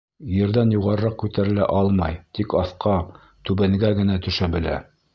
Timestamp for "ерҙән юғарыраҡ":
0.35-1.17